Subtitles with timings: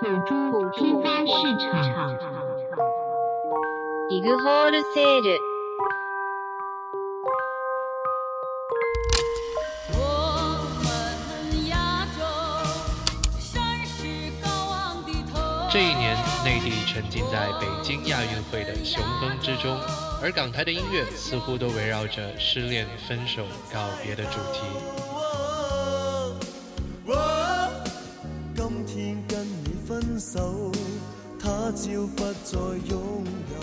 [0.00, 0.34] 土猪
[0.70, 1.66] 批发市场。
[4.10, 5.38] イグホールセール。
[9.94, 9.98] 我
[10.84, 12.22] 们亚洲
[13.40, 15.34] 山势高昂的头。
[15.70, 19.76] 这一年，内地沉浸在北京亚运会的雄风之中，
[20.22, 24.60] 而港台的音乐似乎都围绕着失恋、分手、告别的主题。
[31.87, 32.59] 不再
[32.89, 33.57] 拥有。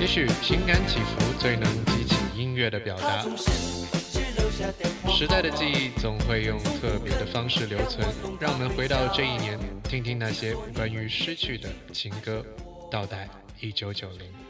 [0.00, 3.24] 也许情感起伏最能激起音乐的表达，
[5.10, 8.06] 时代的记忆总会用特别的方式留存。
[8.38, 12.44] 让我们回到这一年，听听那些关于失去的情歌。
[12.88, 13.28] 倒带
[13.60, 14.49] 一九九零。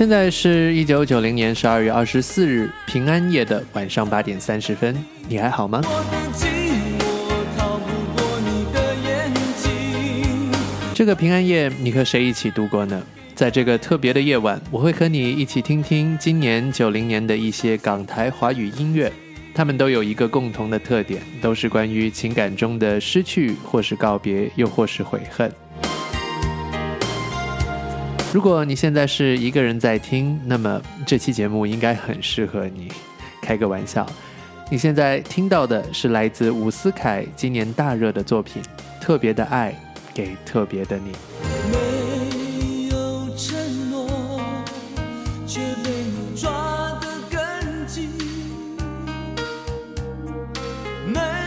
[0.00, 4.96] 现在是一九九零年十二月二十四日平安夜的晚上八点三十分，
[5.28, 5.78] 你还好吗？
[10.94, 12.98] 这个平安夜，你和谁一起度过呢？
[13.34, 19.12] 在这个特别的夜晚，我会和你一起听听今年九零年的一些港台华语音乐，
[19.54, 25.52] 它们都有一个共同的特点，都是关于情感中的失去，或是告别，又或是悔恨。
[28.32, 32.86] 如果你现在是一个人在听，那么这期节目应该很适合你。
[33.42, 34.06] 开个玩笑，
[34.70, 38.62] 你现在听到的是来自伍思凯今年大热的作品
[39.02, 39.74] 《特别的爱
[40.14, 41.12] 给特别的你》。
[51.12, 51.39] 没。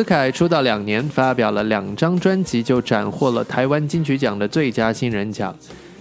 [0.00, 5.54] 斯凯出道两年，发表了两张专辑就斩获了台湾金曲奖的最佳新人奖。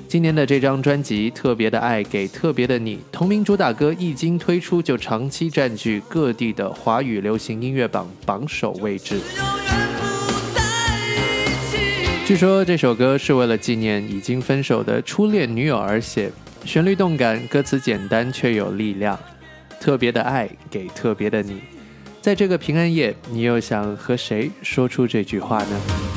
[0.07, 9.19] 今年的这张专辑《特别的爱给特别的你》同名主打歌一经推出就长期占据各地的华语流行音乐榜榜首位置。
[12.25, 16.31] 据说这首歌是为了纪念已经分手的初恋女友而写，
[16.63, 19.19] 旋律动感，歌词简单却有力量。
[19.81, 21.59] 特别的爱给特别的你。
[22.29, 26.08] 在这个平安夜，你又想和谁说出这句话呢？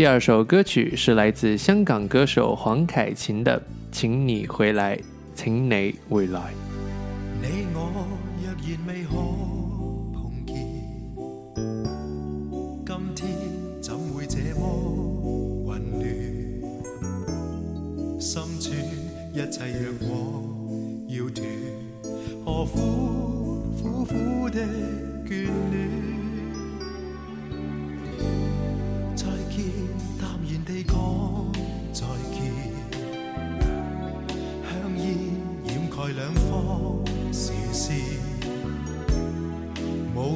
[0.00, 3.60] 第二首歌曲是来自香港歌手黄凯芹的
[3.92, 4.98] 《请你回来，
[5.34, 6.40] 请你回来》。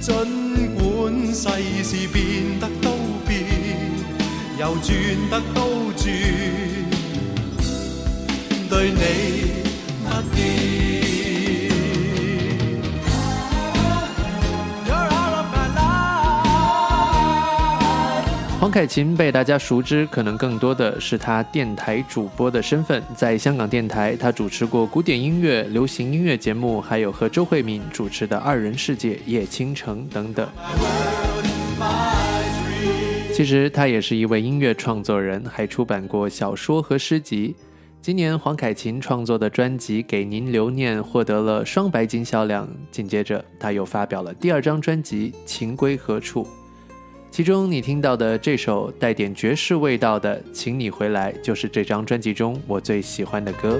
[0.00, 2.92] 尽管世事变得都
[3.26, 3.44] 变，
[4.56, 6.08] 又转得都转，
[8.68, 9.49] 对你。
[18.60, 23.02] 黄凯芹被大家熟知，可能更多的是他电台主播的身份。
[23.16, 30.46] 在香港电台，他主持过古典音乐、流行音乐节目，还有和周慧敏主持的《二人世界》《叶倾城》等等。
[33.32, 37.56] 其实，他也是一位音乐创作人，还出版过小说和诗集。
[38.02, 42.68] 今年，黄凯芹创作的专辑《给您留念》获得了双白金销量。
[42.90, 46.44] 紧接着，他又发表了第二张专辑《情归何处》。
[47.30, 53.78] 其中你听到的这首带点爵士味道的《请你回来》，就是这张专辑中我最喜欢的歌。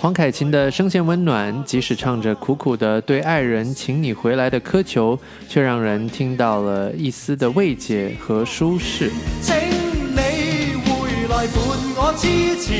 [0.00, 5.16] 黄凯芹的声线温暖，即使唱着苦苦的对爱人“请你回来”的苛求，
[5.48, 9.10] 却让人听到了一丝的慰藉和舒适。
[11.46, 11.54] 伴
[11.96, 12.78] 我痴缠，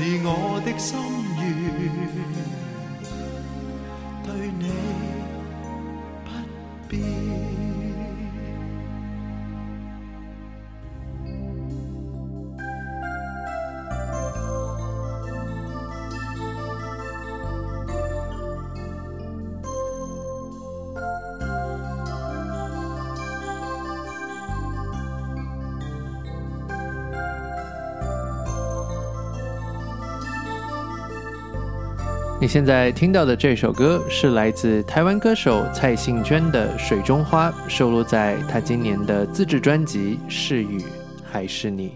[0.00, 1.17] 是我的心。
[32.48, 40.80] 现在听到的这首歌是来自台湾歌手蔡幸娟的《水中花》，收录在她今年的自制专辑《是雨
[41.30, 41.88] 还是你》。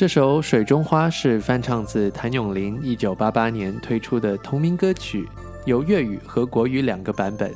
[0.00, 5.28] 这首《水中花》是翻唱自谭咏麟一九八八年推出的同名歌曲，
[5.66, 7.52] 有粤语和国语两个版本。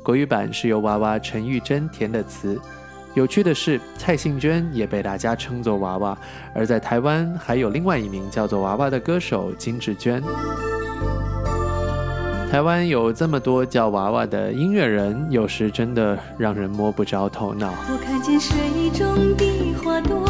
[0.00, 2.56] 国语版是由娃娃陈玉珍填的词。
[3.14, 6.16] 有趣的是，蔡幸娟也被大家称作娃娃，
[6.54, 10.22] 而在台湾还有另外一名叫做娃娃的歌手金志娟。
[12.48, 17.74] 台湾有这么多叫娃娃的音乐人，有时真的让人摸不着头脑。
[17.76, 18.56] 我看见水
[18.92, 20.28] 中的花朵，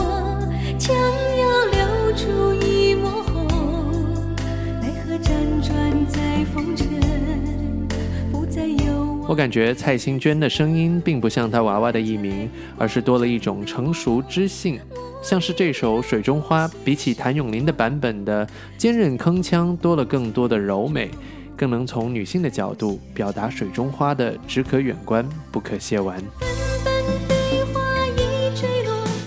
[9.31, 12.49] 我感觉蔡心娟的声音并不像她娃娃的艺名，
[12.79, 14.81] 而是多了一种成熟知性，
[15.23, 18.47] 像是这首《水中花》，比起谭咏麟的版本的
[18.79, 21.11] 坚韧铿锵，多了更多的柔美，
[21.57, 26.23] 更能从女性的角度表达水中花的只可远观不可亵玩。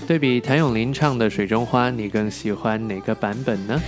[0.06, 3.80] 对比谭咏麟唱的《水中花》，你更喜欢哪个版本呢？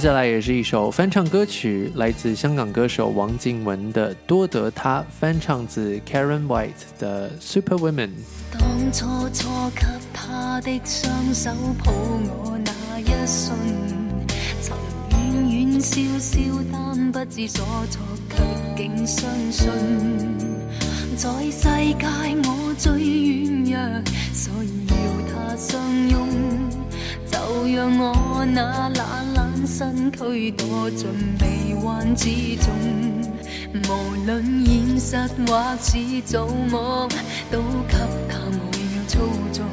[0.00, 8.08] 接下来也是一首翻唱歌曲，来自香港歌手王静雯的《多得他》，翻唱自 Karen White 的《Super Woman》。
[8.58, 11.50] 当初错给他的双手
[11.84, 13.54] 抱我那一瞬，
[14.62, 14.78] 曾
[15.10, 16.40] 远远笑笑，
[16.72, 19.68] 但不知所措，却竟相信，
[21.14, 25.78] 在世界我最软弱，所以要他相
[26.08, 26.88] 拥。
[27.30, 27.36] 就
[27.68, 31.08] 让我那懒懒身躯躲进
[31.38, 32.68] 臂弯之中，
[33.88, 37.08] 无论现实或是做梦，
[37.50, 37.94] 都给
[38.28, 39.20] 他每秒操
[39.52, 39.64] 纵，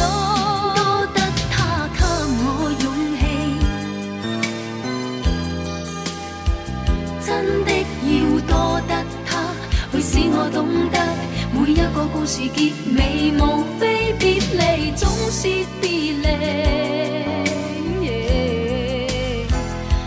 [1.14, 2.00] 得他给
[2.40, 2.42] 我
[2.80, 2.86] 勇
[3.20, 3.22] 气。
[7.24, 7.26] 真
[7.64, 7.68] 的
[8.06, 8.08] 要
[8.48, 8.52] 多
[8.88, 8.92] 得
[9.26, 9.28] 他，
[9.92, 10.58] 会使我懂
[10.90, 10.96] 得
[11.52, 12.58] 每一个故事结
[12.96, 13.00] 尾，
[13.38, 13.40] 无
[13.78, 15.42] 非别离，总是
[15.80, 16.26] 别离。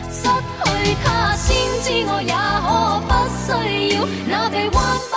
[0.09, 0.21] 失
[0.57, 0.61] 去
[1.03, 1.47] 他，先
[1.83, 2.33] 知我也
[2.65, 2.67] 可
[3.07, 3.09] 不
[3.45, 3.47] 需
[3.95, 3.97] 要
[4.27, 4.77] 那臂弯
[5.11, 5.13] 不。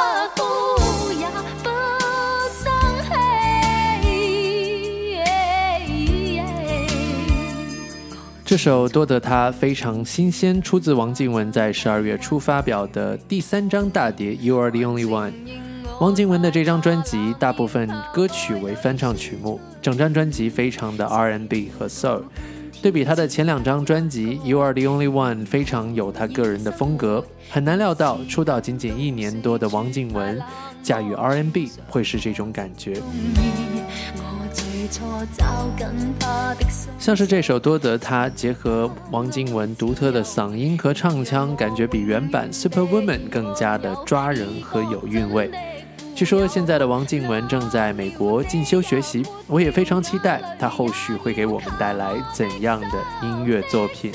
[8.53, 15.31] 这首《多得他》非常新鲜，出自王靖雯在十二月初发表的第三张大碟《You Are the Only One》。
[15.99, 22.25] 王靖雯的这张专辑大部分歌曲为翻唱曲目，整张专辑非常的 R&B 和 Soul。
[22.83, 30.39] 对比她的前两张专辑，《You Are the Only One》非常有她个人的风格，很难料到出道仅仅一年多的王靖雯
[30.83, 32.93] 驾驭 R&B 会是这种感觉。
[37.01, 45.51] 像是这首《多得》，它结合王静文独特的嗓音和唱腔，感觉比原版《Super Woman》更加的抓人和有韵味。
[46.15, 52.89] 据说现在的王静文正在美国进修学习，我也非常期待她后续会给我们带来怎样的
[53.23, 54.13] 音乐作品。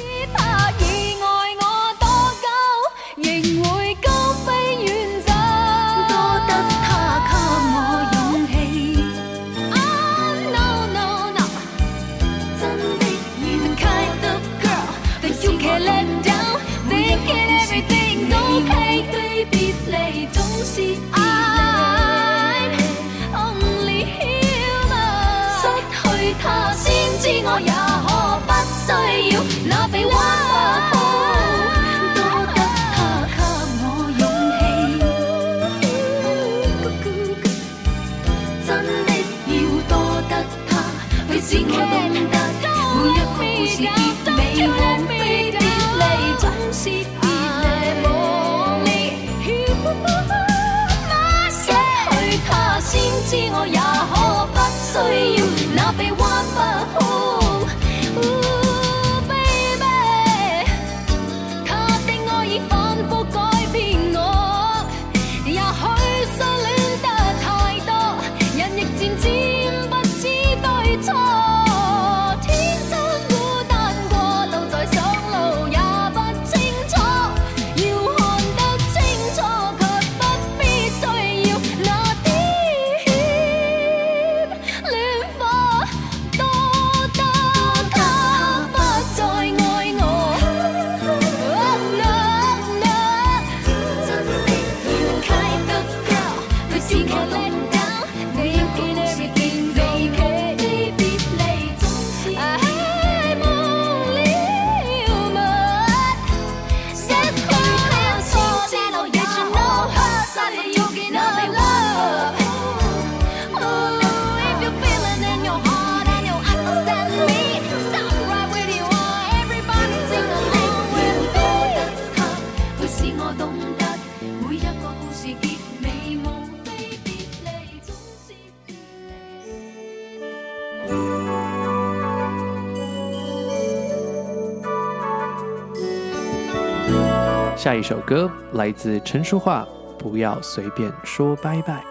[137.79, 139.63] 一首歌来自陈淑桦，
[139.99, 141.83] 不要随便说拜拜。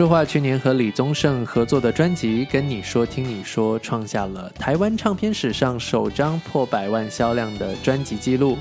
[0.00, 8.56] 陈淑桦去年和李宗盛合作的专辑《跟你说》《听你说》，创下了台湾唱片史上首张破百万销量的专辑记录，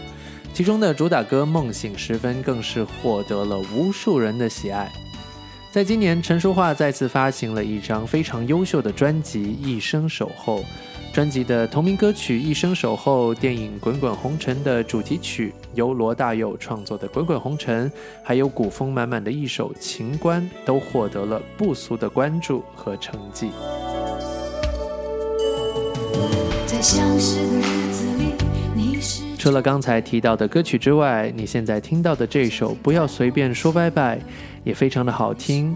[0.53, 4.91] 其中的主打歌《梦醒时分》更是获得了无数人的喜爱。
[5.71, 10.59] 在今年，陈淑桦再次发行了一张非常优秀的专辑《一生守候》。
[11.19, 17.89] 专辑的同名歌曲《一生守候》，电影《滚滚红尘》的主题曲由罗大佑创作的《滚滚红尘》，
[18.23, 23.51] 还有古风满满的一首《情关》，都获得了不俗的关注和成绩。
[29.37, 34.15] 除了刚才提到的歌曲之外，你现在听到的这首《不要随便说拜拜》
[34.63, 35.75] 也非常的好听。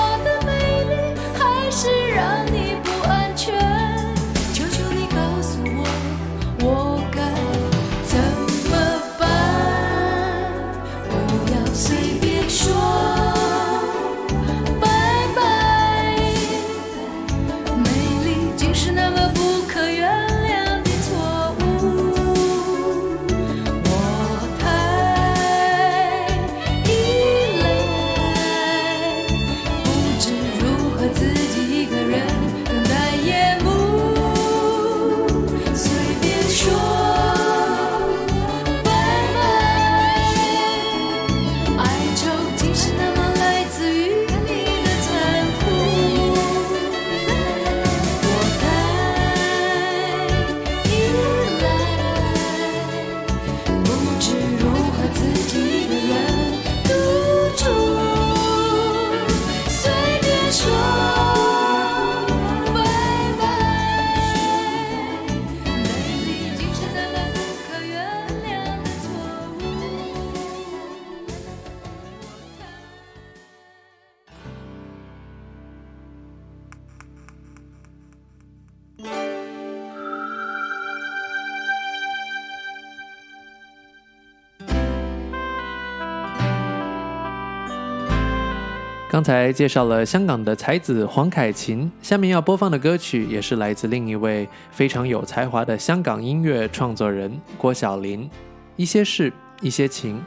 [89.21, 98.23] 刚才介绍了香港的才子黄凯芹，下面要播放的歌曲也是来自另一位非常有才华的香港音乐创作人郭晓林，
[98.77, 99.31] 《一些事，
[99.61, 100.19] 一些情，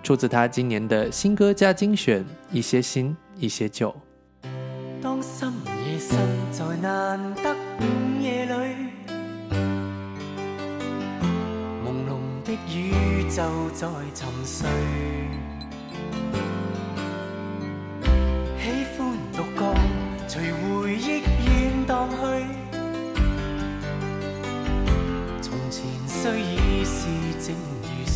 [0.00, 3.92] 出自他今年的新歌加精选《一些新，一些旧》。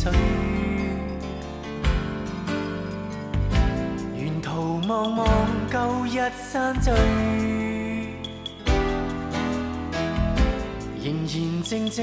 [0.09, 0.15] 旅
[4.41, 5.27] 途望望
[5.71, 5.77] 旧
[6.17, 6.91] 日山堆，
[11.03, 11.39] 仍然静
[11.89, 11.97] 静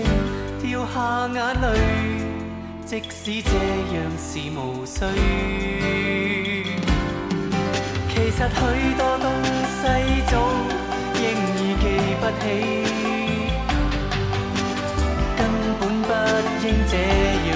[0.62, 0.96] 掉下
[1.34, 1.64] 眼泪。
[2.86, 4.50] 即使这样是无
[4.86, 4.98] 需。
[8.08, 8.38] 其实许
[8.96, 9.26] 多东
[9.66, 9.78] 西
[10.28, 10.32] 早
[11.16, 11.22] 应
[11.56, 11.84] 已记
[12.20, 12.42] 不起，
[15.36, 15.40] 根
[15.80, 16.10] 本不
[16.64, 16.94] 应这
[17.50, 17.52] 样。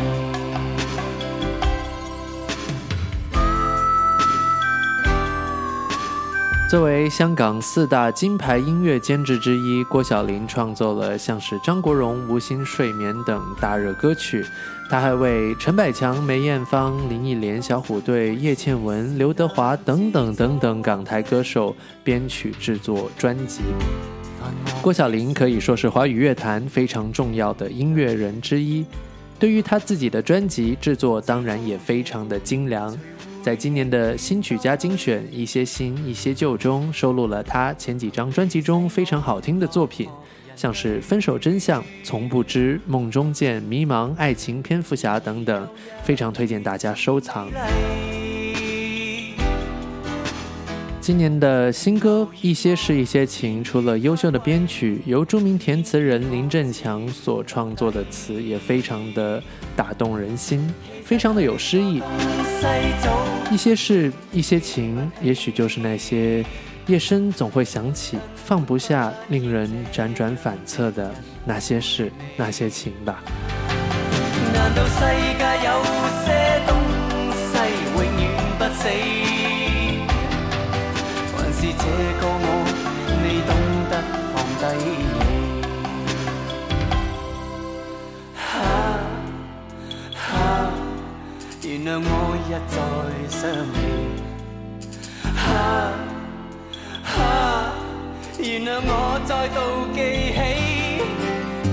[6.75, 14.45] 作为香港四大金牌音乐监制之一，郭小玲创作了像是张国荣、吴昕、睡眠等大热歌曲。
[14.91, 23.61] 他还为陈百强、梅艳芳、林忆莲、小虎队、叶倩文、刘德华等等等等港台歌手编曲制作专辑。
[24.83, 28.85] 郭小玲可以说是华语乐坛非常重要的音乐人之一，
[29.39, 32.99] 对于他自己的专辑制作当然也非常的精良。
[33.45, 40.09] 在今年的新曲家精选一些新一些旧中，收录了他前几张专辑中非常好听的作品，
[40.57, 45.69] 像是《分手真相》《从不知》《梦中见》《迷茫》《爱情蝙蝠侠》等等，
[46.03, 47.51] 非常推荐大家收藏。
[51.03, 59.43] 今年的新歌一些事一些情，除了优秀的编曲，由著名填词人林振强所创作的词也非常的
[59.77, 60.73] 打动人心。
[61.05, 62.03] 非常的有诗意，
[63.51, 66.43] 一些事，一些情，也许就是那些
[66.87, 71.13] 夜深总会想起、放不下、令人辗转反侧的
[71.45, 73.23] 那些事、那些情吧。
[74.55, 75.01] 难道世
[75.37, 75.85] 界有
[76.25, 76.77] 些东
[77.53, 77.59] 西
[77.95, 78.65] 永远不
[91.85, 94.17] 原谅我一再想你。
[95.37, 95.93] 啊
[97.05, 97.75] 啊！
[98.39, 100.01] 原谅我再度记
[100.33, 100.99] 起，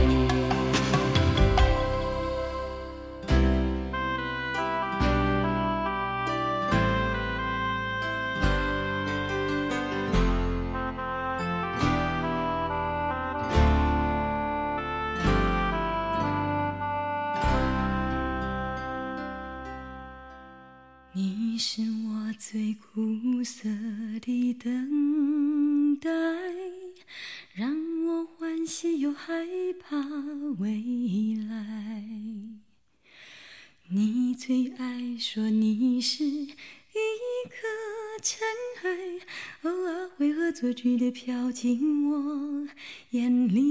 [29.16, 29.42] 害
[29.80, 29.96] 怕
[30.58, 30.68] 未
[31.48, 32.04] 来，
[33.90, 36.98] 你最爱说你是一
[37.48, 38.46] 颗尘
[38.82, 42.68] 埃，偶尔会恶作剧的飘进我
[43.12, 43.62] 眼里。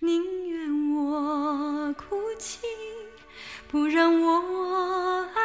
[0.00, 2.60] 宁愿我哭泣，
[3.66, 5.40] 不让我爱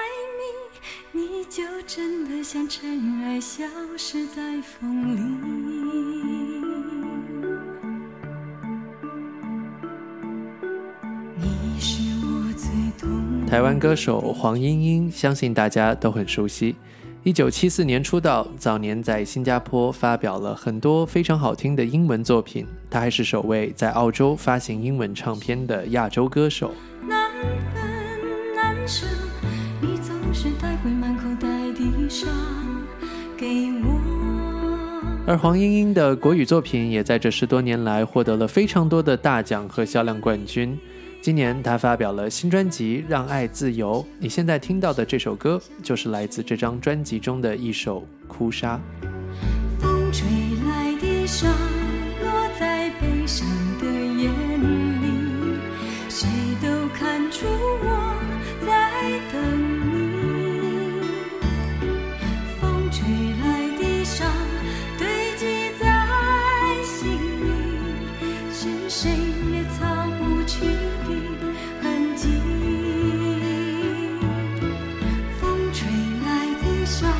[1.13, 3.65] 你，你就真的像尘埃，消
[3.97, 6.38] 失在风里。
[13.49, 16.75] 台湾歌手黄莺莺，相信大家都很熟悉。
[17.23, 22.63] 一九七四年出道，早年在新加坡发表了很多非常好听的英文作品。
[22.91, 26.69] 她还是首位在澳洲发行英文唱片的亚洲歌手。
[35.25, 40.77] 而黄莺莺的国语作品也在这十多年来获得了非常多的大奖和销量冠军。
[41.21, 44.01] 今年，他发表了新专辑《让爱自由》。
[44.19, 48.77] 你现在听到的这首歌，就是来自这张专辑中的一首《哭砂》。
[49.83, 50.25] 风吹
[50.65, 51.47] 来的沙》。
[76.89, 77.18] 笑。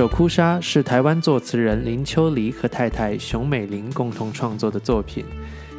[0.02, 5.22] 《手哭砂》是台湾作词人林秋离和太太熊美玲共同创作的作品。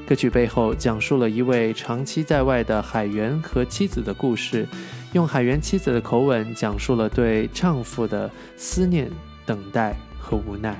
[0.05, 4.67] 歌曲背后讲述了一位长期在外的海员和妻子的故事，
[5.13, 9.09] 用海员妻子的口吻讲述了对丈夫的思念、
[9.43, 10.79] 等待和无奈。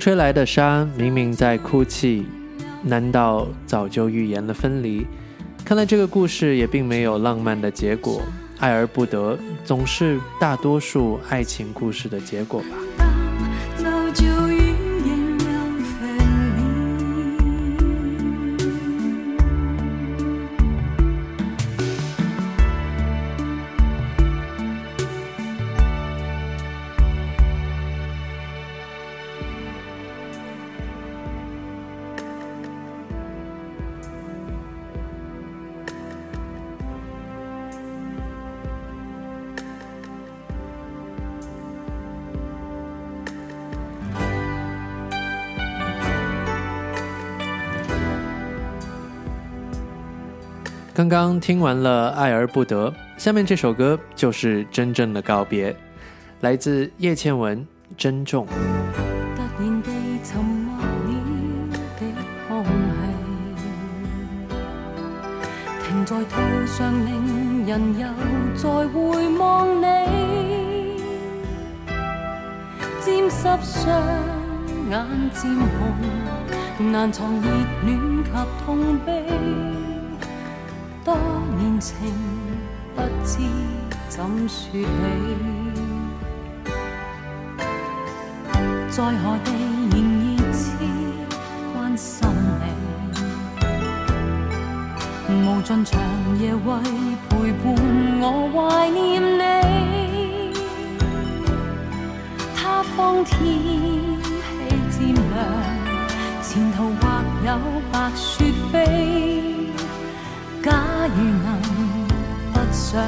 [0.00, 2.24] 吹来的沙明明在哭泣，
[2.82, 5.06] 难道早就预言了分离？
[5.62, 8.22] 看来这个故事也并没有浪漫的结果，
[8.60, 12.79] 爱而不得，总是大多数爱情故事的结果吧。
[51.00, 55.74] 刚刚听完了《爱而不得》，下面这首歌就是真正的告别，
[56.42, 57.56] 来自叶倩文
[57.96, 58.46] 《珍重》。
[65.82, 68.06] 停在途上，令人又
[68.54, 69.86] 再回望你，
[73.00, 74.02] 沾湿双
[74.90, 77.48] 眼，沾红，难藏热
[77.86, 78.30] 恋及
[78.66, 79.79] 痛悲。
[81.12, 81.18] 多
[81.58, 81.96] 年情
[82.94, 83.38] 不知
[84.08, 84.86] 怎说起，
[88.88, 89.10] 在何
[89.44, 89.50] 地
[89.90, 90.60] 仍然痴
[91.74, 92.20] 关心
[92.60, 92.62] 你，
[95.32, 95.98] 无尽长
[96.38, 96.74] 夜为
[97.28, 97.62] 陪伴
[98.20, 99.42] 我怀念你，
[102.54, 103.36] 他方天
[104.22, 104.28] 气
[104.92, 105.34] 渐凉，
[106.40, 107.02] 前途或
[107.44, 107.52] 有
[107.90, 109.59] 白雪飞。
[111.16, 111.60] 如能
[112.52, 113.02] 不想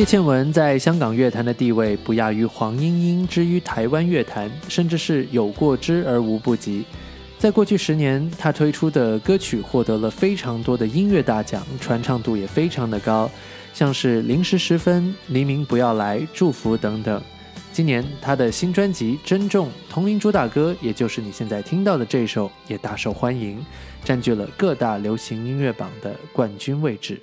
[0.03, 6.85] 叶倩文在香港乐坛的地位不亚于黄莺莺之于台湾乐坛，甚至是有过之而无不及。
[7.39, 13.31] 在过去十年，她推出的歌曲获得了非常多的音乐大奖，传唱度也非常的高，
[13.73, 17.23] 像是《零时十分》《黎明不要来》《祝福》等等。
[17.73, 23.65] 今年她的新专辑《珍重》同名主打歌，也就是你现在听到的这首，也大受欢迎，
[24.05, 27.23] 占据了各大流行音乐榜的冠军位置。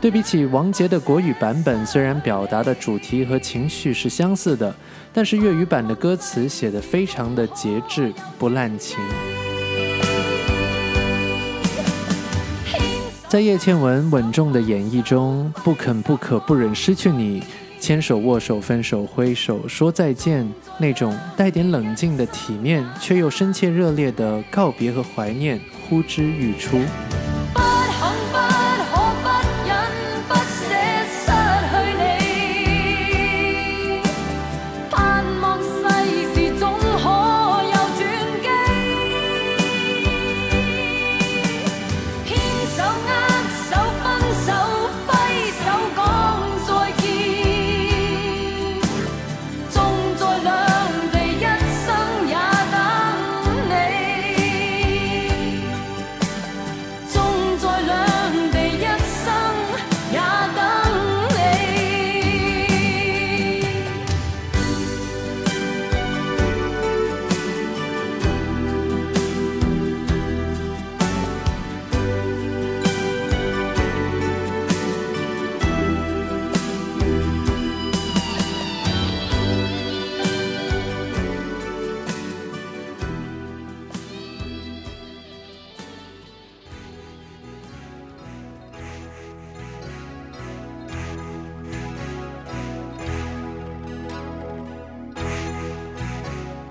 [0.00, 4.72] 对比起王杰的国语版本，虽然表达的主题和情绪是相似的，
[5.12, 8.96] 但是粤语版的歌词写得非常的节制，不滥情。
[13.26, 17.42] 在叶倩文稳重的演绎中，不肯、不可、不忍失去你，
[17.80, 26.78] 牵手、握手、分手、挥手、说再见，那种带点冷静的体面，却又深切热烈的告别和怀念，呼之欲出。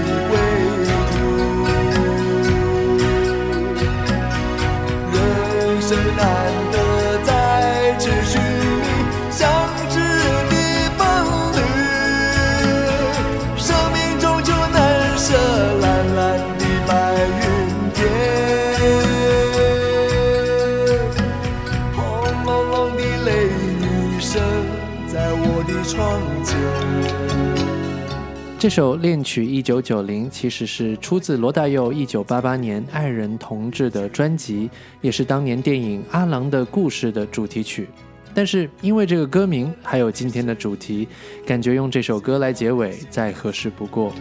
[28.60, 37.88] 这首恋曲一九九零其实是出自罗大佑一九八八年《爱人同志》的专辑，也是当年电影《阿郎的故事》的主题曲。
[38.34, 41.08] 但是因为这个歌名还有今天的主题，
[41.48, 44.14] 感觉用这首歌来结尾再合适不过。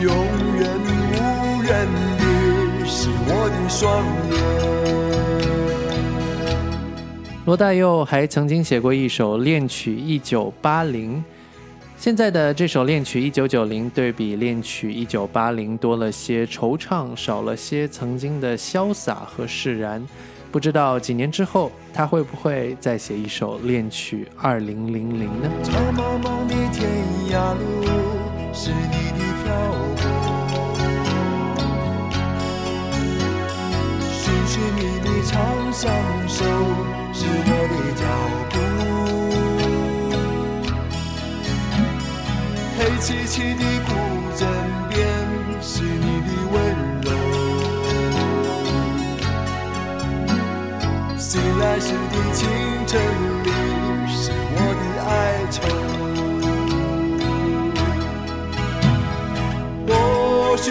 [0.00, 0.16] 永
[0.56, 4.02] 远无人的是我的双
[4.70, 4.79] 眼。
[7.50, 11.20] 罗大佑还曾经写过一首恋曲一九八零，
[11.98, 20.00] 现在的这首恋曲一九九零，对比恋曲一九八零多了些惆怅，少了些曾经的潇洒和释然。
[20.52, 25.50] 不知道几年之后，他会不会再写一首恋曲二零零零呢？
[28.52, 28.72] 寻
[34.46, 35.90] 寻觅觅长相
[36.28, 36.99] 守。
[37.22, 37.32] 是我
[37.68, 38.02] 的脚
[38.48, 38.50] 步，
[42.78, 43.48] 黑漆漆的
[43.84, 43.88] 古
[44.34, 44.46] 镇
[44.88, 44.98] 边
[45.60, 46.62] 是你的温
[47.04, 47.08] 柔，
[51.18, 51.98] 醒来时的
[52.32, 52.40] 清
[52.86, 52.98] 晨
[53.44, 53.46] 里
[54.16, 54.82] 是我的
[59.92, 60.70] 哀愁，我寻。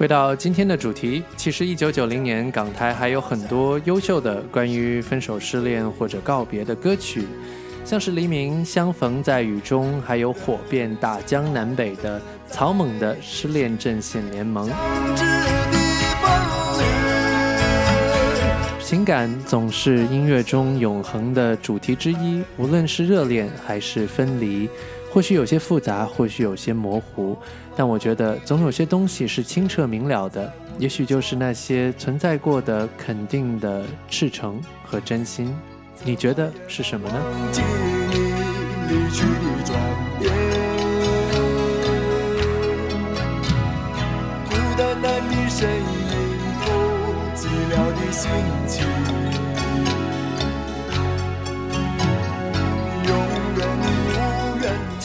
[0.00, 7.26] 回到今天的主题，其实一九九零年港台还有很多优秀的关于分手、失恋或者告别的歌曲，
[7.84, 14.70] 像是《黎明》《相逢在雨中》，还有火遍大江南北的草蜢的《失恋阵线联盟》。
[18.82, 24.66] 情感总是音乐中永恒的主题之一，无论是热恋还是分离。
[25.12, 27.36] 或许有些复杂，或许有些模糊，
[27.76, 30.50] 但我觉得总有些东西是清澈明了的。
[30.78, 35.52] 也许就是那些存在过的、肯定的赤诚和真心。
[36.04, 37.16] 你觉得是什么呢？
[44.76, 45.08] 的的
[45.50, 46.40] 身影
[47.36, 48.30] 寂寥心
[48.66, 49.19] 情。